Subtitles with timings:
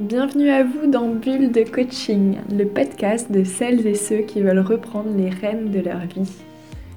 [0.00, 4.60] Bienvenue à vous dans Bulle de Coaching, le podcast de celles et ceux qui veulent
[4.60, 6.30] reprendre les rênes de leur vie.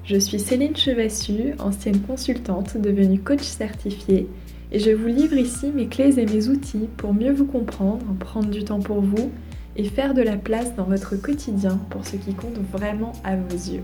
[0.04, 4.28] Je suis Céline Chevassu, ancienne consultante devenue coach certifiée,
[4.70, 8.50] et je vous livre ici mes clés et mes outils pour mieux vous comprendre, prendre
[8.50, 9.30] du temps pour vous
[9.76, 13.56] et faire de la place dans votre quotidien pour ce qui compte vraiment à vos
[13.56, 13.82] yeux.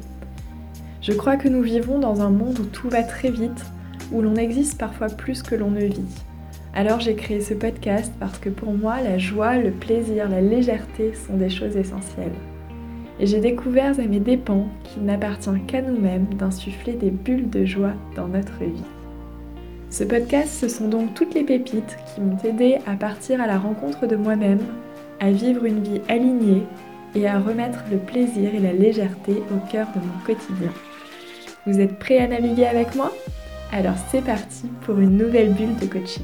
[1.01, 3.65] Je crois que nous vivons dans un monde où tout va très vite,
[4.13, 6.25] où l'on existe parfois plus que l'on ne vit.
[6.75, 11.15] Alors j'ai créé ce podcast parce que pour moi, la joie, le plaisir, la légèreté
[11.15, 12.35] sont des choses essentielles.
[13.19, 17.95] Et j'ai découvert à mes dépens qu'il n'appartient qu'à nous-mêmes d'insuffler des bulles de joie
[18.15, 18.85] dans notre vie.
[19.89, 23.59] Ce podcast, ce sont donc toutes les pépites qui m'ont aidé à partir à la
[23.59, 24.61] rencontre de moi-même,
[25.21, 26.65] à vivre une vie alignée
[27.15, 30.73] et à remettre le plaisir et la légèreté au cœur de mon quotidien.
[31.67, 33.13] Vous êtes prêts à naviguer avec moi?
[33.73, 36.23] Alors c'est parti pour une nouvelle bulle de coaching.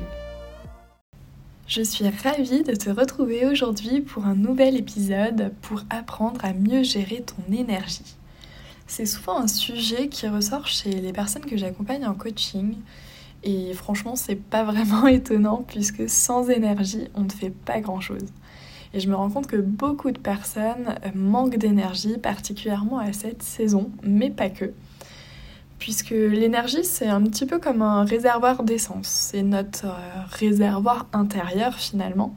[1.67, 6.85] Je suis ravie de te retrouver aujourd'hui pour un nouvel épisode pour apprendre à mieux
[6.85, 8.17] gérer ton énergie.
[8.87, 12.77] C'est souvent un sujet qui ressort chez les personnes que j'accompagne en coaching
[13.43, 18.27] et franchement c'est pas vraiment étonnant puisque sans énergie on ne fait pas grand chose.
[18.95, 23.91] Et je me rends compte que beaucoup de personnes manquent d'énergie, particulièrement à cette saison,
[24.03, 24.73] mais pas que
[25.83, 31.75] puisque l'énergie c'est un petit peu comme un réservoir d'essence, c'est notre euh, réservoir intérieur
[31.75, 32.37] finalement.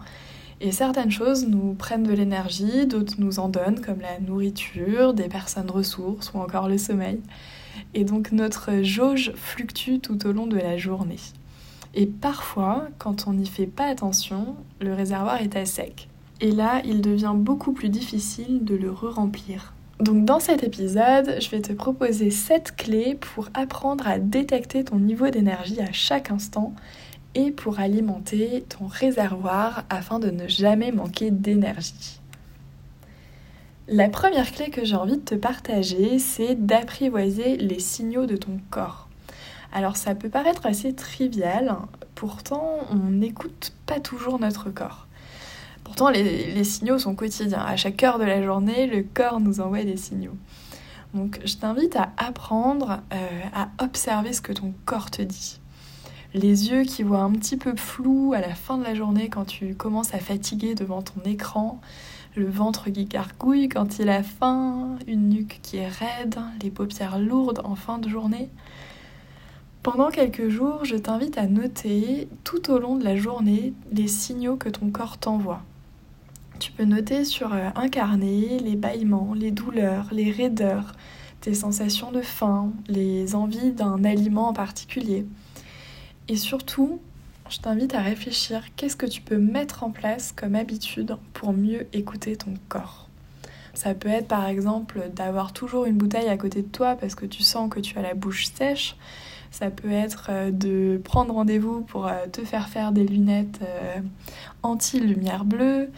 [0.61, 5.27] Et certaines choses nous prennent de l'énergie, d'autres nous en donnent, comme la nourriture, des
[5.27, 7.19] personnes ressources ou encore le sommeil.
[7.93, 11.19] Et donc notre jauge fluctue tout au long de la journée.
[11.93, 16.09] Et parfois, quand on n'y fait pas attention, le réservoir est à sec.
[16.41, 19.74] Et là, il devient beaucoup plus difficile de le re-remplir.
[19.99, 24.99] Donc dans cet épisode, je vais te proposer 7 clés pour apprendre à détecter ton
[24.99, 26.73] niveau d'énergie à chaque instant
[27.33, 32.19] et pour alimenter ton réservoir afin de ne jamais manquer d'énergie.
[33.87, 38.59] La première clé que j'ai envie de te partager, c'est d'apprivoiser les signaux de ton
[38.69, 39.07] corps.
[39.71, 41.73] Alors ça peut paraître assez trivial,
[42.15, 45.07] pourtant on n'écoute pas toujours notre corps.
[45.85, 47.63] Pourtant, les, signaux sont quotidiens.
[47.63, 50.35] À chaque heure de la journée, le corps nous envoie des signaux.
[51.13, 55.61] Donc, je t'invite à apprendre euh, à observer ce que ton corps te dit.
[56.33, 59.45] Les yeux qui voient un petit peu flou à la fin de la journée quand
[59.45, 61.79] tu commences à fatiguer devant ton écran,
[62.35, 67.19] le ventre qui gargouille quand il a faim, une nuque qui est raide, les paupières
[67.19, 68.49] lourdes en fin de journée.
[69.83, 74.57] Pendant quelques jours, je t'invite à noter tout au long de la journée les signaux
[74.57, 75.61] que ton corps t'envoie.
[76.59, 80.93] Tu peux noter sur euh, un carnet les bâillements, les douleurs, les raideurs,
[81.41, 85.25] tes sensations de faim, les envies d'un aliment en particulier.
[86.27, 87.01] Et surtout,
[87.49, 91.87] je t'invite à réfléchir qu'est-ce que tu peux mettre en place comme habitude pour mieux
[91.93, 93.09] écouter ton corps?
[93.73, 97.25] Ça peut être par exemple d'avoir toujours une bouteille à côté de toi parce que
[97.25, 98.95] tu sens que tu as la bouche sèche.
[99.51, 103.59] Ça peut être euh, de prendre rendez-vous pour euh, te faire faire des lunettes
[104.63, 105.89] anti-lumière bleue.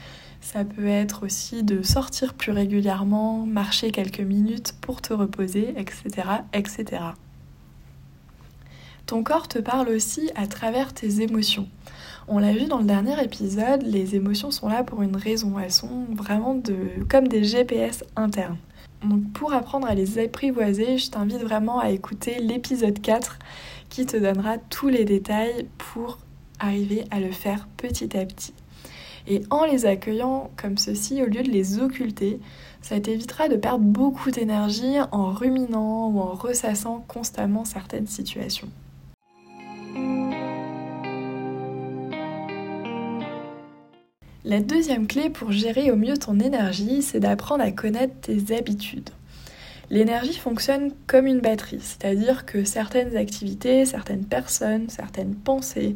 [0.41, 6.29] Ça peut être aussi de sortir plus régulièrement, marcher quelques minutes pour te reposer, etc.
[6.53, 6.85] etc.
[9.05, 11.67] Ton corps te parle aussi à travers tes émotions.
[12.27, 15.57] On l'a vu dans le dernier épisode, les émotions sont là pour une raison.
[15.59, 16.61] Elles sont vraiment
[17.09, 18.57] comme des GPS internes.
[19.03, 23.39] Donc pour apprendre à les apprivoiser, je t'invite vraiment à écouter l'épisode 4
[23.89, 26.17] qui te donnera tous les détails pour
[26.59, 28.53] arriver à le faire petit à petit.
[29.29, 32.39] Et en les accueillant comme ceci, au lieu de les occulter,
[32.81, 38.69] ça t'évitera de perdre beaucoup d'énergie en ruminant ou en ressassant constamment certaines situations.
[44.45, 49.09] La deuxième clé pour gérer au mieux ton énergie, c'est d'apprendre à connaître tes habitudes.
[49.89, 55.95] L'énergie fonctionne comme une batterie, c'est-à-dire que certaines activités, certaines personnes, certaines pensées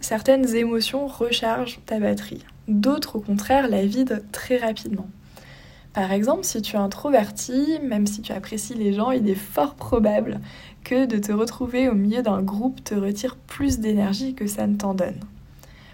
[0.00, 5.08] Certaines émotions rechargent ta batterie, d'autres au contraire la vident très rapidement.
[5.96, 9.74] Par exemple, si tu es introverti, même si tu apprécies les gens, il est fort
[9.74, 10.40] probable
[10.84, 14.76] que de te retrouver au milieu d'un groupe te retire plus d'énergie que ça ne
[14.76, 15.18] t'en donne.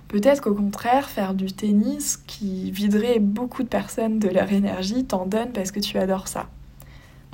[0.08, 5.25] Peut-être qu'au contraire, faire du tennis qui viderait beaucoup de personnes de leur énergie t'en
[5.25, 6.48] donne parce que tu adores ça.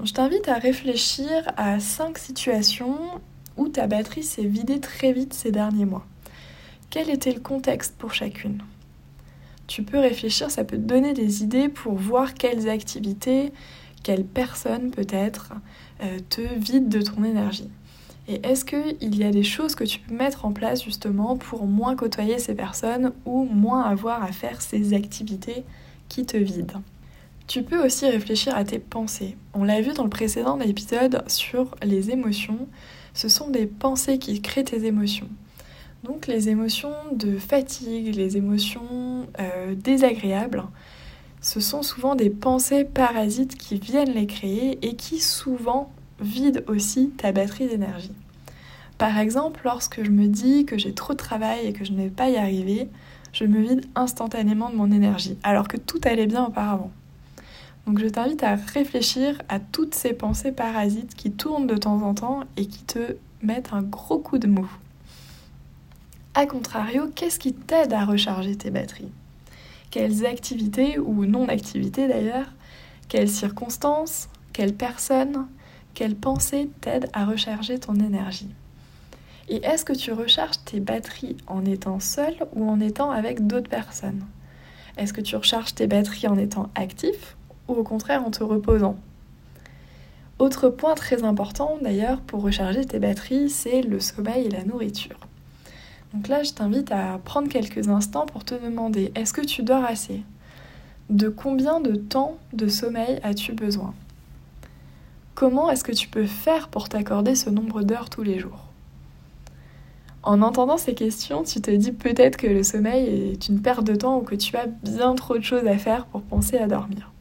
[0.04, 2.98] je t'invite à réfléchir à 5 situations
[3.56, 6.06] où ta batterie s'est vidée très vite ces derniers mois.
[6.90, 8.62] Quel était le contexte pour chacune?
[9.66, 13.52] Tu peux réfléchir, ça peut te donner des idées pour voir quelles activités,
[14.02, 15.52] quelles personnes peut-être
[16.02, 17.68] euh, te vident de ton énergie.
[18.26, 21.66] Et est-ce qu'il y a des choses que tu peux mettre en place justement pour
[21.66, 25.64] moins côtoyer ces personnes ou moins avoir à faire ces activités
[26.08, 26.82] qui te vident?
[27.46, 29.36] Tu peux aussi réfléchir à tes pensées.
[29.52, 32.66] On l'a vu dans le précédent épisode sur les émotions.
[33.12, 35.28] Ce sont des pensées qui créent tes émotions.
[36.04, 40.62] Donc les émotions de fatigue, les émotions euh, désagréables,
[41.40, 45.90] ce sont souvent des pensées parasites qui viennent les créer et qui souvent
[46.20, 48.12] vident aussi ta batterie d'énergie.
[48.96, 52.02] Par exemple, lorsque je me dis que j'ai trop de travail et que je ne
[52.02, 52.88] vais pas y arriver,
[53.32, 56.90] je me vide instantanément de mon énergie, alors que tout allait bien auparavant.
[57.86, 62.14] Donc je t'invite à réfléchir à toutes ces pensées parasites qui tournent de temps en
[62.14, 64.68] temps et qui te mettent un gros coup de mou.
[66.38, 69.10] A contrario, qu'est-ce qui t'aide à recharger tes batteries?
[69.90, 72.46] Quelles activités, ou non-activités d'ailleurs,
[73.08, 75.48] quelles circonstances, quelles personnes,
[75.94, 78.54] quelles pensées t'aident à recharger ton énergie?
[79.48, 83.68] Et est-ce que tu recharges tes batteries en étant seul ou en étant avec d'autres
[83.68, 84.24] personnes?
[84.96, 87.36] Est-ce que tu recharges tes batteries en étant actif
[87.66, 88.94] ou au contraire en te reposant?
[90.38, 95.18] Autre point très important d'ailleurs pour recharger tes batteries, c'est le sommeil et la nourriture.
[96.14, 99.84] Donc là, je t'invite à prendre quelques instants pour te demander est-ce que tu dors
[99.84, 100.22] assez?
[101.10, 103.94] De combien de temps de sommeil as-tu besoin?
[105.34, 108.64] Comment est-ce que tu peux faire pour t'accorder ce nombre d'heures tous les jours?
[110.22, 113.94] En entendant ces questions, tu te dis peut-être que le sommeil est une perte de
[113.94, 117.12] temps ou que tu as bien trop de choses à faire pour penser à dormir.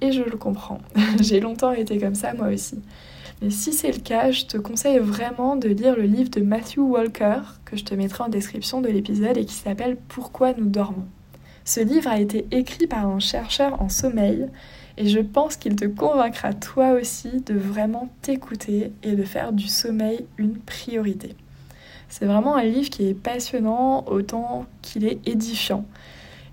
[0.00, 0.80] Et je le comprends.
[1.20, 2.78] J'ai longtemps été comme ça moi aussi.
[3.40, 6.78] Mais si c'est le cas, je te conseille vraiment de lire le livre de Matthew
[6.78, 11.06] Walker, que je te mettrai en description de l'épisode et qui s'appelle Pourquoi nous dormons.
[11.64, 14.48] Ce livre a été écrit par un chercheur en sommeil
[14.96, 19.68] et je pense qu'il te convaincra toi aussi de vraiment t'écouter et de faire du
[19.68, 21.36] sommeil une priorité.
[22.08, 25.84] C'est vraiment un livre qui est passionnant autant qu'il est édifiant.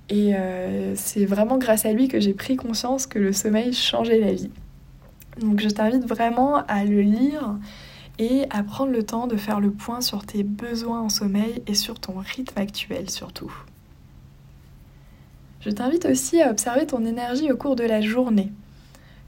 [0.10, 4.20] Et euh, c'est vraiment grâce à lui que j'ai pris conscience que le sommeil changeait
[4.20, 4.52] la vie.
[5.40, 7.56] Donc je t'invite vraiment à le lire
[8.20, 11.74] et à prendre le temps de faire le point sur tes besoins en sommeil et
[11.74, 13.54] sur ton rythme actuel surtout.
[15.60, 18.52] Je t'invite aussi à observer ton énergie au cours de la journée.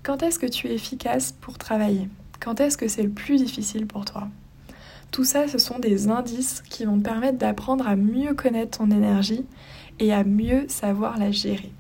[0.04, 2.08] Quand est-ce que tu es efficace pour travailler?
[2.40, 4.30] Quand est-ce que c'est le plus difficile pour toi?
[5.12, 8.92] Tout ça, ce sont des indices qui vont te permettre d'apprendre à mieux connaître ton
[8.92, 9.46] énergie
[10.00, 11.72] et à mieux savoir la gérer.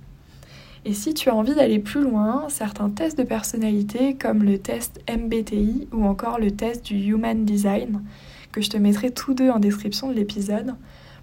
[0.88, 5.02] Et si tu as envie d'aller plus loin, certains tests de personnalité comme le test
[5.10, 8.04] MBTI ou encore le test du Human Design,
[8.54, 10.76] que je te mettrai tous deux en description de l'épisode,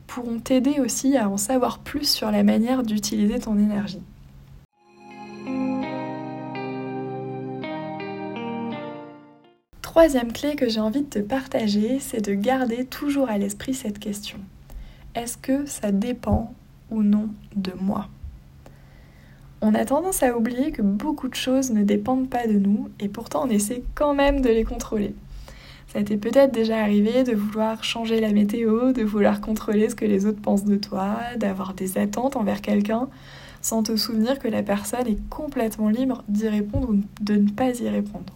[0.07, 4.03] pourront t'aider aussi à en savoir plus sur la manière d'utiliser ton énergie.
[9.81, 13.99] Troisième clé que j'ai envie de te partager, c'est de garder toujours à l'esprit cette
[13.99, 14.37] question.
[15.15, 16.53] Est-ce que ça dépend
[16.91, 18.11] ou non de moi?
[19.65, 23.09] On a tendance à oublier que beaucoup de choses ne dépendent pas de nous et
[23.09, 25.15] pourtant on essaie quand même de les contrôler.
[25.87, 30.05] Ça t'est peut-être déjà arrivé de vouloir changer la météo, de vouloir contrôler ce que
[30.05, 33.09] les autres pensent de toi, d'avoir des attentes envers quelqu'un
[33.63, 37.71] sans te souvenir que la personne est complètement libre d'y répondre ou de ne pas
[37.81, 38.35] y répondre.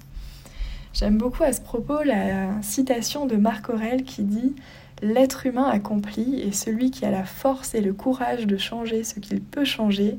[0.95, 4.55] J'aime beaucoup à ce propos la citation de Marc Aurel qui dit
[5.03, 9.21] L'être humain accompli est celui qui a la force et le courage de changer ce
[9.21, 10.17] qu'il peut changer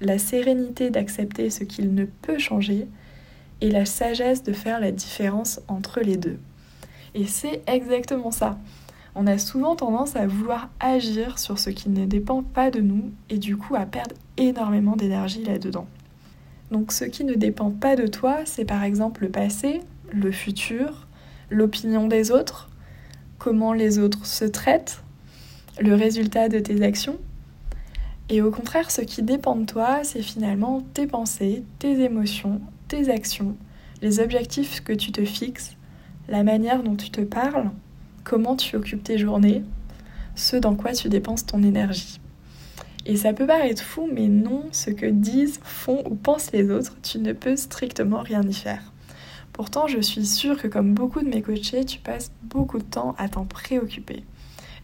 [0.00, 2.86] la sérénité d'accepter ce qu'il ne peut changer
[3.60, 6.38] et la sagesse de faire la différence entre les deux.
[7.14, 8.58] Et c'est exactement ça.
[9.14, 13.10] On a souvent tendance à vouloir agir sur ce qui ne dépend pas de nous
[13.28, 15.86] et du coup à perdre énormément d'énergie là-dedans.
[16.70, 19.80] Donc ce qui ne dépend pas de toi, c'est par exemple le passé,
[20.12, 21.08] le futur,
[21.50, 22.70] l'opinion des autres,
[23.38, 25.02] comment les autres se traitent,
[25.80, 27.18] le résultat de tes actions,
[28.32, 33.10] et au contraire, ce qui dépend de toi, c'est finalement tes pensées, tes émotions, tes
[33.10, 33.56] actions,
[34.02, 35.76] les objectifs que tu te fixes,
[36.28, 37.72] la manière dont tu te parles,
[38.22, 39.64] comment tu occupes tes journées,
[40.36, 42.20] ce dans quoi tu dépenses ton énergie.
[43.04, 46.96] Et ça peut paraître fou, mais non, ce que disent, font ou pensent les autres,
[47.02, 48.92] tu ne peux strictement rien y faire.
[49.52, 53.16] Pourtant, je suis sûre que comme beaucoup de mes coachés, tu passes beaucoup de temps
[53.18, 54.22] à t'en préoccuper.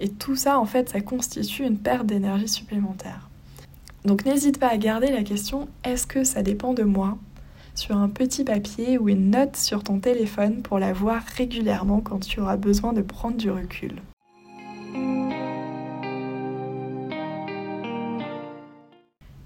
[0.00, 3.30] Et tout ça, en fait, ça constitue une perte d'énergie supplémentaire.
[4.06, 7.18] Donc n'hésite pas à garder la question est-ce que ça dépend de moi?
[7.74, 12.20] Sur un petit papier ou une note sur ton téléphone pour la voir régulièrement quand
[12.20, 13.96] tu auras besoin de prendre du recul.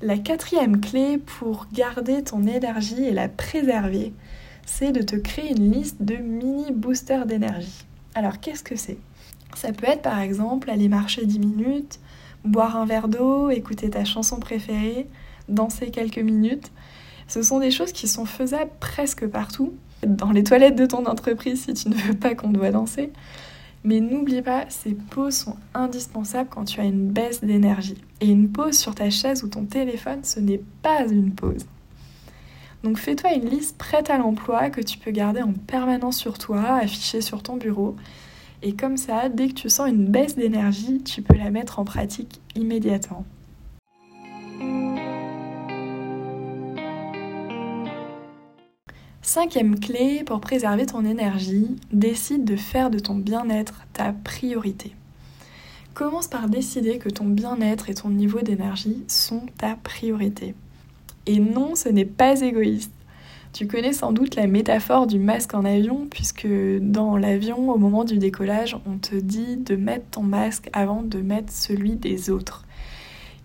[0.03, 4.13] La quatrième clé pour garder ton énergie et la préserver,
[4.67, 7.87] c'est de te créer une liste de mini boosters d'énergie.
[8.15, 8.99] Alors qu'est-ce que c'est?
[9.55, 11.99] Ça peut être par exemple aller marcher 10 minutes,
[12.45, 15.07] boire un verre d'eau, écouter ta chanson préférée,
[15.49, 16.71] danser quelques minutes.
[17.29, 19.75] Ce sont des choses qui sont faisables presque partout.
[20.07, 23.13] Dans les toilettes de ton entreprise si tu ne veux pas qu'on te voit danser.
[23.83, 27.97] Mais n'oublie pas, ces pauses sont indispensables quand tu as une baisse d'énergie.
[28.21, 31.67] Et une pause sur ta chaise ou ton téléphone, ce n'est pas une pause.
[32.83, 36.63] Donc fais-toi une liste prête à l'emploi que tu peux garder en permanence sur toi,
[36.75, 37.97] affichée sur ton bureau.
[38.63, 41.85] Et comme ça, dès que tu sens une baisse d'énergie, tu peux la mettre en
[41.85, 43.25] pratique immédiatement.
[49.23, 54.93] Cinquième clé pour préserver ton énergie, décide de faire de ton bien-être ta priorité.
[55.95, 60.55] Commence par décider que ton bien-être et ton niveau d'énergie sont ta priorité.
[61.27, 62.93] Et non, ce n'est pas égoïste.
[63.53, 66.47] Tu connais sans doute la métaphore du masque en avion, puisque
[66.81, 71.19] dans l'avion, au moment du décollage, on te dit de mettre ton masque avant de
[71.19, 72.65] mettre celui des autres.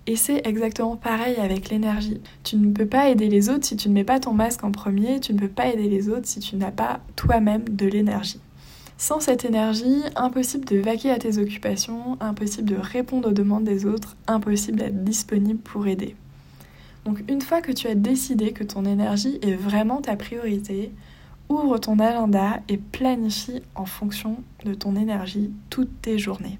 [0.07, 2.21] Et c'est exactement pareil avec l'énergie.
[2.43, 4.71] Tu ne peux pas aider les autres si tu ne mets pas ton masque en
[4.71, 8.39] premier, tu ne peux pas aider les autres si tu n'as pas toi-même de l'énergie.
[8.97, 13.85] Sans cette énergie, impossible de vaquer à tes occupations, impossible de répondre aux demandes des
[13.87, 16.15] autres, impossible d'être disponible pour aider.
[17.05, 20.91] Donc une fois que tu as décidé que ton énergie est vraiment ta priorité,
[21.49, 26.59] ouvre ton agenda et planifie en fonction de ton énergie toutes tes journées.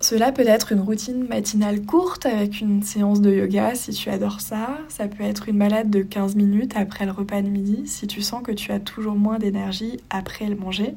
[0.00, 4.40] Cela peut être une routine matinale courte avec une séance de yoga si tu adores
[4.40, 4.78] ça.
[4.88, 8.20] Ça peut être une balade de 15 minutes après le repas de midi si tu
[8.20, 10.96] sens que tu as toujours moins d'énergie après le manger.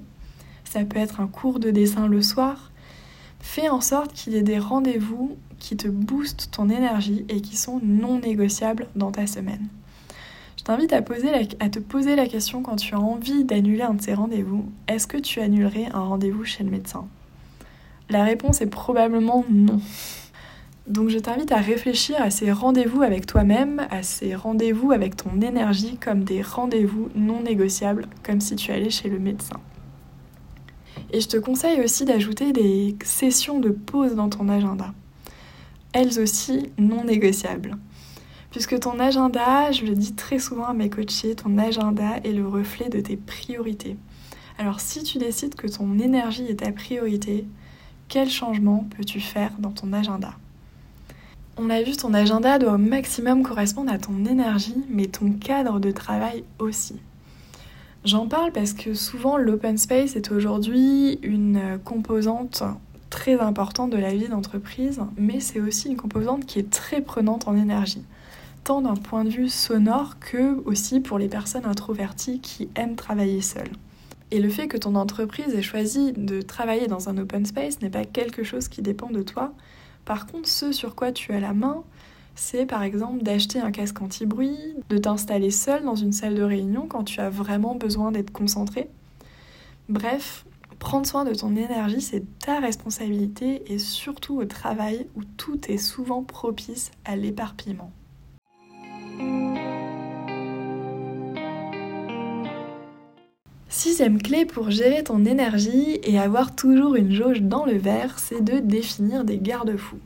[0.64, 2.72] Ça peut être un cours de dessin le soir.
[3.46, 7.56] Fais en sorte qu'il y ait des rendez-vous qui te boostent ton énergie et qui
[7.56, 9.68] sont non négociables dans ta semaine.
[10.58, 14.16] Je t'invite à, te poser la question quand tu as envie d'annuler un de ces
[14.16, 14.66] rendez-vous.
[14.90, 17.08] Est-ce que tu annulerais un rendez-vous chez le médecin?
[18.10, 19.80] La réponse est probablement non.
[20.88, 25.40] Donc je t'invite à réfléchir à ces rendez-vous avec toi-même, à ces rendez-vous avec ton
[25.40, 29.62] énergie comme des rendez-vous non négociables, comme si tu allais chez le médecin.
[31.12, 34.94] Et je te conseille aussi d'ajouter des sessions de pause dans ton agenda.
[35.94, 37.78] Elles aussi non négociables.
[38.52, 42.48] Puisque ton agenda, je le dis très souvent à mes coachés, ton agenda est le
[42.48, 43.98] reflet de tes priorités.
[44.58, 47.46] Alors si tu décides que ton énergie est ta priorité,
[48.08, 50.34] quel changement peux-tu faire dans ton agenda?
[51.58, 55.80] On l'a vu, ton agenda doit au maximum correspondre à ton énergie, mais ton cadre
[55.80, 56.96] de travail aussi.
[58.06, 62.62] J'en parle parce que souvent l'open space est aujourd'hui une composante
[63.10, 67.48] très importante de la vie d'entreprise, mais c'est aussi une composante qui est très prenante
[67.48, 68.04] en énergie,
[68.64, 73.42] tant d'un point de vue sonore que aussi pour les personnes introverties qui aiment travailler
[73.42, 73.72] seules.
[74.30, 77.90] Et le fait que ton entreprise ait choisi de travailler dans un open space n'est
[77.90, 79.52] pas quelque chose qui dépend de toi.
[80.04, 81.84] Par contre, ce sur quoi tu as la main,
[82.36, 86.86] c'est par exemple d'acheter un casque anti-bruit, de t'installer seul dans une salle de réunion
[86.88, 88.90] quand tu as vraiment besoin d'être concentré.
[89.88, 90.46] Bref,
[90.80, 95.78] prendre soin de ton énergie, c'est ta responsabilité et surtout au travail où tout est
[95.78, 97.92] souvent propice à l'éparpillement.
[103.70, 108.44] Sixième clé pour gérer ton énergie et avoir toujours une jauge dans le verre, c'est
[108.44, 110.00] de définir des garde-fous.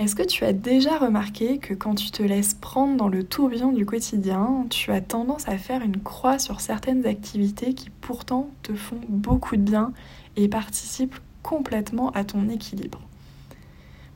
[0.00, 3.70] Est-ce que tu as déjà remarqué que quand tu te laisses prendre dans le tourbillon
[3.70, 8.72] du quotidien, tu as tendance à faire une croix sur certaines activités qui pourtant te
[8.72, 9.92] font beaucoup de bien
[10.38, 13.02] et participent complètement à ton équilibre?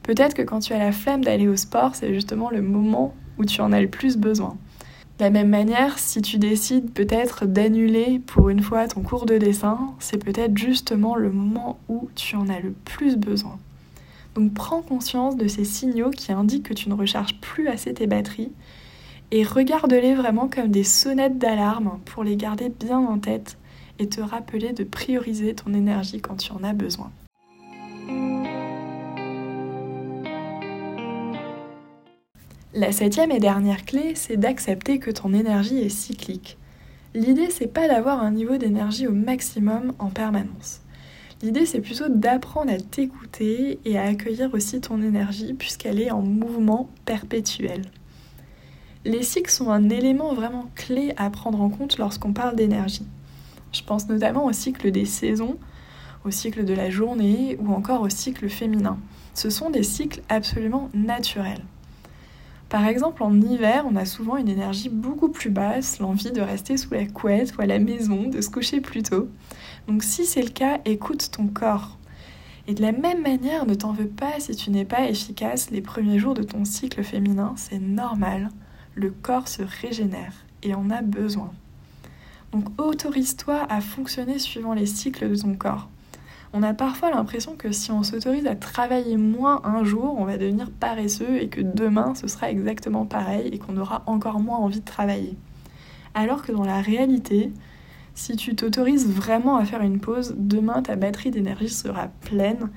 [0.02, 3.44] Peut-être que quand tu as la flemme d'aller au sport, c'est justement le moment où
[3.44, 4.56] tu en as le plus besoin.
[5.18, 9.36] De la même manière, si tu décides peut-être d'annuler pour une fois ton cours de
[9.36, 13.58] dessin, c'est peut-être justement le moment où tu en as le plus besoin.
[14.34, 18.06] Donc prends conscience de ces signaux qui indiquent que tu ne recharges plus assez tes
[18.06, 18.52] batteries
[19.30, 23.58] et regarde-les vraiment comme des sonnettes d'alarme pour les garder bien en tête
[23.98, 27.10] et te rappeler de prioriser ton énergie quand tu en as besoin.
[32.76, 36.58] La septième et dernière clé, c'est d'accepter que ton énergie est cyclique.
[37.14, 40.83] L'idée, c'est pas d'avoir un niveau d'énergie au maximum en permanence.
[41.44, 46.22] L'idée, c'est plutôt d'apprendre à t'écouter et à accueillir aussi ton énergie puisqu'elle est en
[46.22, 47.82] mouvement perpétuel.
[49.04, 53.04] Les cycles sont un élément vraiment clé à prendre en compte lorsqu'on parle d'énergie.
[53.72, 55.58] Je pense notamment au cycle des saisons,
[56.24, 58.96] au cycle de la journée ou encore au cycle féminin.
[59.34, 61.62] Ce sont des cycles absolument naturels.
[62.74, 66.76] Par exemple, en hiver, on a souvent une énergie beaucoup plus basse, l'envie de rester
[66.76, 69.28] sous la couette ou à la maison, de se coucher plus tôt.
[69.86, 71.98] Donc si c'est le cas, écoute ton corps.
[72.66, 75.82] Et de la même manière, ne t'en veux pas si tu n'es pas efficace les
[75.82, 78.50] premiers jours de ton cycle féminin, c'est normal.
[78.96, 81.52] Le corps se régénère et en a besoin.
[82.50, 85.90] Donc autorise-toi à fonctionner suivant les cycles de ton corps.
[86.56, 90.38] On a parfois l'impression que si on s'autorise à travailler moins un jour, on va
[90.38, 94.78] devenir paresseux et que demain ce sera exactement pareil et qu'on aura encore moins envie
[94.78, 95.36] de travailler.
[96.14, 97.50] Alors que dans la réalité,
[98.14, 102.70] si tu t'autorises vraiment à faire une pause, demain ta batterie d'énergie sera pleine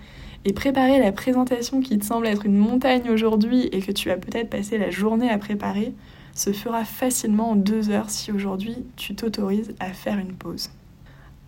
[0.43, 4.17] et préparer la présentation qui te semble être une montagne aujourd'hui et que tu vas
[4.17, 5.93] peut-être passer la journée à préparer,
[6.33, 10.71] se fera facilement en deux heures si aujourd'hui tu t'autorises à faire une pause.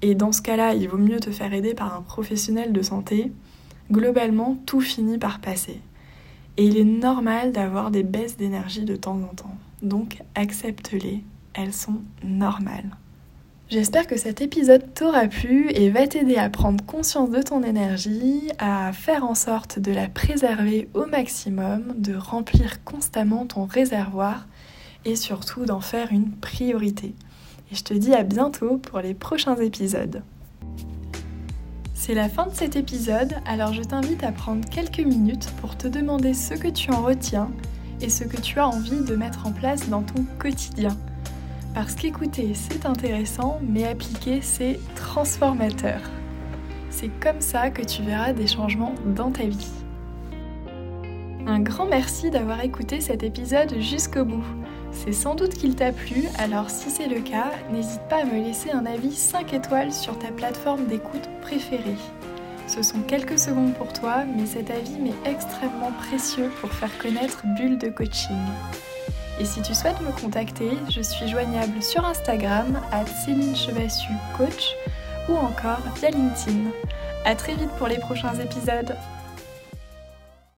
[0.01, 3.31] Et dans ce cas-là, il vaut mieux te faire aider par un professionnel de santé.
[3.91, 5.81] Globalement, tout finit par passer.
[6.57, 9.57] Et il est normal d'avoir des baisses d'énergie de temps en temps.
[9.81, 12.95] Donc accepte-les, elles sont normales.
[13.69, 18.49] J'espère que cet épisode t'aura plu et va t'aider à prendre conscience de ton énergie,
[18.57, 24.47] à faire en sorte de la préserver au maximum, de remplir constamment ton réservoir
[25.05, 27.13] et surtout d'en faire une priorité.
[27.71, 30.23] Et je te dis à bientôt pour les prochains épisodes.
[31.93, 35.87] C'est la fin de cet épisode, alors je t'invite à prendre quelques minutes pour te
[35.87, 37.51] demander ce que tu en retiens
[38.01, 40.97] et ce que tu as envie de mettre en place dans ton quotidien.
[41.75, 45.99] Parce qu'écouter, c'est intéressant, mais appliquer, c'est transformateur.
[46.89, 49.67] C'est comme ça que tu verras des changements dans ta vie.
[51.45, 54.45] Un grand merci d'avoir écouté cet épisode jusqu'au bout.
[54.91, 58.43] C'est sans doute qu'il t'a plu, alors si c'est le cas, n'hésite pas à me
[58.43, 61.97] laisser un avis 5 étoiles sur ta plateforme d'écoute préférée.
[62.67, 67.43] Ce sont quelques secondes pour toi, mais cet avis m'est extrêmement précieux pour faire connaître
[67.57, 68.37] Bulle de Coaching.
[69.39, 74.75] Et si tu souhaites me contacter, je suis joignable sur Instagram à Céline Chevassu Coach
[75.29, 76.71] ou encore via LinkedIn.
[77.25, 78.95] A très vite pour les prochains épisodes.